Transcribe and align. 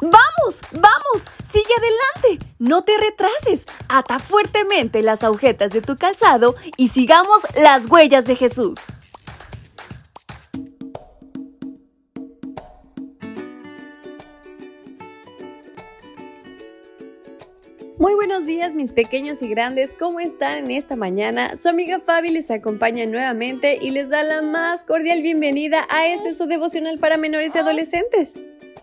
¡Vamos! 0.00 0.60
¡Vamos! 0.72 1.24
¡Sigue 1.52 1.74
adelante! 1.76 2.46
No 2.58 2.84
te 2.84 2.92
retrases. 2.96 3.66
Ata 3.88 4.18
fuertemente 4.18 5.02
las 5.02 5.22
agujetas 5.22 5.72
de 5.72 5.82
tu 5.82 5.96
calzado 5.96 6.54
y 6.78 6.88
sigamos 6.88 7.40
las 7.54 7.86
huellas 7.90 8.24
de 8.24 8.36
Jesús. 8.36 8.78
Muy 17.98 18.14
buenos 18.14 18.46
días 18.46 18.74
mis 18.74 18.92
pequeños 18.92 19.42
y 19.42 19.48
grandes, 19.48 19.94
¿cómo 19.94 20.20
están 20.20 20.56
en 20.56 20.70
esta 20.70 20.96
mañana? 20.96 21.58
Su 21.58 21.68
amiga 21.68 22.00
Fabi 22.00 22.30
les 22.30 22.50
acompaña 22.50 23.04
nuevamente 23.04 23.78
y 23.78 23.90
les 23.90 24.08
da 24.08 24.22
la 24.22 24.40
más 24.40 24.84
cordial 24.84 25.20
bienvenida 25.20 25.86
a 25.90 26.06
este 26.06 26.34
su 26.34 26.46
devocional 26.46 26.98
para 26.98 27.18
menores 27.18 27.54
y 27.54 27.58
adolescentes. 27.58 28.36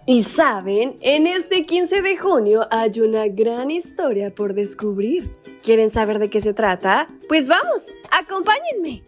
Y 0.10 0.24
saben, 0.24 0.96
en 1.02 1.28
este 1.28 1.66
15 1.66 2.02
de 2.02 2.18
junio 2.18 2.66
hay 2.72 3.02
una 3.02 3.28
gran 3.28 3.70
historia 3.70 4.34
por 4.34 4.54
descubrir. 4.54 5.30
¿Quieren 5.62 5.90
saber 5.90 6.20
de 6.20 6.30
qué 6.30 6.40
se 6.40 6.54
trata? 6.54 7.10
Pues 7.28 7.50
vamos, 7.50 7.92
acompáñenme. 8.10 9.04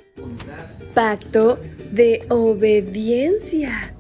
Pacto 0.93 1.57
de 1.91 2.26
obediencia. 2.27 3.95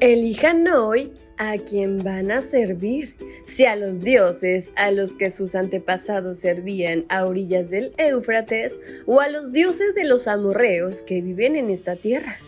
Elijan 0.00 0.66
hoy 0.66 1.12
a 1.36 1.58
quien 1.58 2.02
van 2.02 2.30
a 2.30 2.40
servir 2.40 3.14
si 3.44 3.66
a 3.66 3.76
los 3.76 4.00
dioses 4.00 4.72
a 4.76 4.92
los 4.92 5.14
que 5.14 5.30
sus 5.30 5.54
antepasados 5.54 6.38
servían 6.38 7.04
a 7.10 7.26
orillas 7.26 7.68
del 7.68 7.92
Éufrates 7.98 8.80
o 9.04 9.20
a 9.20 9.28
los 9.28 9.52
dioses 9.52 9.94
de 9.94 10.04
los 10.04 10.26
amorreos 10.26 11.02
que 11.02 11.20
viven 11.20 11.54
en 11.54 11.68
esta 11.68 11.96
tierra. 11.96 12.38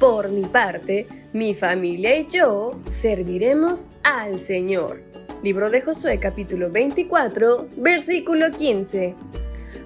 Por 0.00 0.30
mi 0.30 0.46
parte, 0.46 1.06
mi 1.34 1.52
familia 1.52 2.16
y 2.16 2.26
yo 2.26 2.80
serviremos 2.90 3.88
al 4.02 4.40
Señor. 4.40 5.02
Libro 5.42 5.68
de 5.68 5.82
Josué 5.82 6.18
capítulo 6.18 6.70
24, 6.70 7.68
versículo 7.76 8.50
15. 8.50 9.14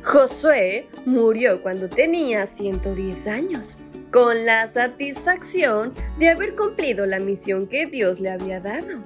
Josué 0.05 0.87
murió 1.05 1.63
cuando 1.63 1.89
tenía 1.89 2.47
110 2.47 3.27
años, 3.27 3.77
con 4.13 4.47
la 4.47 4.69
satisfacción 4.69 5.93
de 6.21 6.29
haber 6.29 6.55
cumplido 6.55 7.07
la 7.07 7.19
misión 7.19 7.67
que 7.67 7.87
Dios 7.87 8.21
le 8.21 8.31
había 8.31 8.61
dado. 8.61 9.03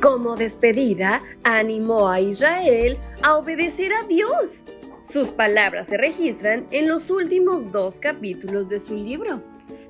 Como 0.00 0.34
despedida, 0.34 1.20
animó 1.44 2.08
a 2.08 2.22
Israel 2.22 2.96
a 3.20 3.36
obedecer 3.36 3.92
a 3.92 4.06
Dios. 4.06 4.64
Sus 5.02 5.28
palabras 5.28 5.88
se 5.88 5.98
registran 5.98 6.66
en 6.70 6.88
los 6.88 7.10
últimos 7.10 7.70
dos 7.70 8.00
capítulos 8.00 8.70
de 8.70 8.80
su 8.80 8.94
libro. 8.94 9.42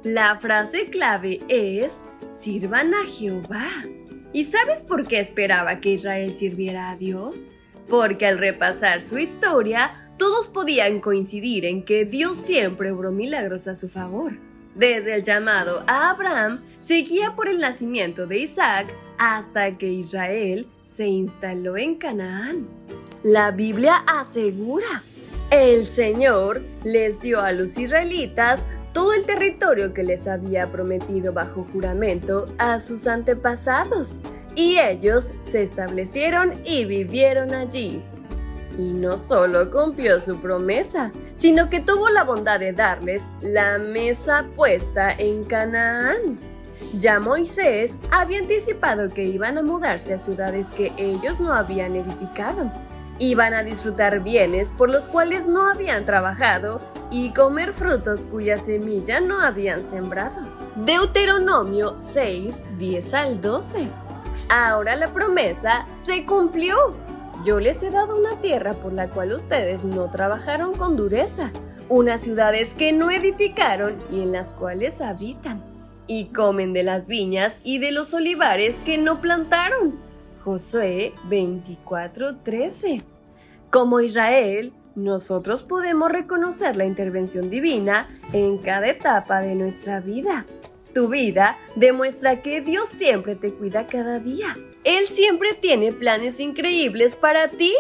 La 0.05 0.39
frase 0.39 0.87
clave 0.87 1.41
es, 1.49 2.03
sirvan 2.33 2.95
a 2.95 3.05
Jehová. 3.05 3.69
¿Y 4.33 4.45
sabes 4.45 4.83
por 4.83 5.09
qué 5.09 5.19
esperaba 5.19 5.81
que 5.81 5.91
Israel 5.91 6.33
sirviera 6.33 6.91
a 6.91 6.97
Dios? 6.97 7.47
Porque 7.89 8.27
al 8.27 8.39
repasar 8.39 9.03
su 9.03 9.19
historia, 9.19 10.13
todos 10.17 10.47
podían 10.47 11.01
coincidir 11.01 11.65
en 11.65 11.85
que 11.85 12.05
Dios 12.05 12.37
siempre 12.37 12.93
obró 12.93 13.11
milagros 13.11 13.67
a 13.67 13.75
su 13.75 13.89
favor. 13.89 14.39
Desde 14.77 15.17
el 15.17 15.25
llamado 15.25 15.83
a 15.89 16.11
Abraham, 16.11 16.63
seguía 16.79 17.35
por 17.35 17.49
el 17.49 17.59
nacimiento 17.59 18.29
de 18.29 18.39
Isaac, 18.39 18.95
hasta 19.19 19.79
que 19.79 19.89
Israel 19.89 20.69
se 20.85 21.09
instaló 21.09 21.77
en 21.77 21.97
Canaán. 21.97 22.69
La 23.25 23.51
Biblia 23.51 23.97
asegura, 24.07 25.03
el 25.51 25.87
Señor 25.87 26.63
les 26.85 27.21
dio 27.21 27.41
a 27.41 27.53
los 27.53 27.79
israelitas 27.79 28.61
todo 28.93 29.13
el 29.13 29.25
territorio 29.25 29.95
que 29.95 30.03
les 30.03 30.27
había 30.27 30.71
prometido 30.71 31.33
bajo 31.33 31.67
juramento 31.73 32.49
a 32.59 32.81
sus 32.81 33.07
antepasados, 33.07 34.21
y 34.55 34.79
ellos 34.79 35.33
se 35.45 35.63
establecieron 35.63 36.61
y 36.65 36.85
vivieron 36.85 37.55
allí. 37.55 38.03
Y 38.77 38.93
no 38.93 39.17
solo 39.17 39.71
cumplió 39.71 40.21
su 40.21 40.41
promesa, 40.41 41.13
sino 41.35 41.71
que 41.71 41.81
tuvo 41.81 42.11
la 42.11 42.25
bondad 42.25 42.61
de 42.61 42.73
darles 42.73 43.25
la 43.41 43.79
mesa 43.79 44.47
puesta 44.55 45.13
en 45.13 45.45
Canaán. 45.45 46.39
Ya 46.99 47.21
Moisés 47.21 47.99
había 48.11 48.39
anticipado 48.39 49.11
que 49.11 49.25
iban 49.25 49.59
a 49.59 49.63
mudarse 49.63 50.15
a 50.15 50.19
ciudades 50.19 50.69
que 50.69 50.93
ellos 50.97 51.41
no 51.41 51.53
habían 51.53 51.97
edificado. 51.97 52.71
Iban 53.19 53.55
a 53.55 53.63
disfrutar 53.63 54.21
bienes 54.21 54.71
por 54.71 54.91
los 54.91 55.09
cuales 55.09 55.47
no 55.47 55.67
habían 55.67 56.05
trabajado 56.05 56.81
y 57.11 57.33
comer 57.33 57.73
frutos 57.73 58.27
cuya 58.27 58.59
semilla 58.59 59.21
no 59.21 59.41
habían 59.41 59.83
sembrado. 59.83 60.37
Deuteronomio 60.77 61.97
6, 61.99 62.63
10 62.79 63.15
al 63.15 63.41
12. 63.41 63.89
Ahora 64.49 64.95
la 64.95 65.09
promesa 65.09 65.87
se 66.07 66.25
cumplió. 66.25 66.77
Yo 67.45 67.59
les 67.59 67.83
he 67.83 67.91
dado 67.91 68.17
una 68.17 68.41
tierra 68.41 68.75
por 68.75 68.93
la 68.93 69.09
cual 69.09 69.33
ustedes 69.33 69.83
no 69.83 70.11
trabajaron 70.11 70.75
con 70.75 70.97
dureza, 70.97 71.51
unas 71.89 72.23
ciudades 72.23 72.75
que 72.75 72.93
no 72.93 73.11
edificaron 73.11 73.97
y 74.11 74.23
en 74.23 74.33
las 74.33 74.55
cuales 74.55 75.01
habitan 75.01 75.63
y 76.07 76.27
comen 76.27 76.73
de 76.73 76.83
las 76.83 77.07
viñas 77.07 77.61
y 77.65 77.79
de 77.79 77.93
los 77.93 78.15
olivares 78.15 78.81
que 78.81 78.99
no 78.99 79.21
plantaron. 79.21 80.08
Josué 80.49 81.13
24:13. 81.29 83.03
Como 83.71 84.01
Israel, 84.01 84.73
nosotros 84.95 85.63
podemos 85.63 86.11
reconocer 86.11 86.75
la 86.75 86.87
intervención 86.87 87.51
divina 87.51 88.09
en 88.33 88.57
cada 88.57 88.89
etapa 88.89 89.43
de 89.43 89.55
nuestra 89.55 90.01
vida. 90.01 90.47
Tu 90.95 91.09
vida 91.09 91.59
demuestra 91.77 92.41
que 92.41 92.63
Dios 92.63 92.89
siempre 92.89 93.37
te 93.37 93.53
cuida 93.53 93.89
cada 93.89 94.21
día. 94.21 94.57
Él 94.85 95.07
siempre 95.09 95.51
tiene 95.53 95.93
planes 95.93 96.41
increíbles 96.41 97.15
para 97.15 97.49
ti. 97.49 97.75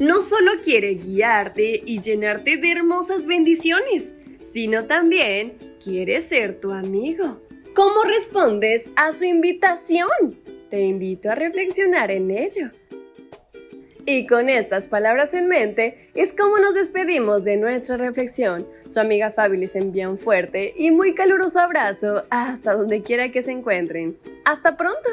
No 0.00 0.22
solo 0.22 0.52
quiere 0.64 0.94
guiarte 0.94 1.82
y 1.84 2.00
llenarte 2.00 2.56
de 2.56 2.72
hermosas 2.72 3.26
bendiciones, 3.26 4.16
sino 4.42 4.86
también 4.86 5.58
quiere 5.84 6.22
ser 6.22 6.58
tu 6.58 6.72
amigo. 6.72 7.42
¿Cómo 7.74 8.04
respondes 8.04 8.90
a 8.96 9.12
su 9.12 9.24
invitación? 9.24 10.08
Te 10.68 10.80
invito 10.80 11.30
a 11.30 11.34
reflexionar 11.34 12.10
en 12.10 12.30
ello. 12.30 12.70
Y 14.04 14.26
con 14.26 14.48
estas 14.48 14.88
palabras 14.88 15.34
en 15.34 15.48
mente 15.48 16.10
es 16.14 16.32
como 16.32 16.58
nos 16.58 16.74
despedimos 16.74 17.44
de 17.44 17.58
nuestra 17.58 17.96
reflexión. 17.98 18.66
Su 18.88 19.00
amiga 19.00 19.30
Fabi 19.30 19.58
les 19.58 19.76
envía 19.76 20.08
un 20.08 20.16
fuerte 20.16 20.72
y 20.76 20.90
muy 20.90 21.14
caluroso 21.14 21.60
abrazo 21.60 22.24
hasta 22.30 22.74
donde 22.74 23.02
quiera 23.02 23.30
que 23.30 23.42
se 23.42 23.52
encuentren. 23.52 24.16
¡Hasta 24.46 24.76
pronto! 24.78 25.10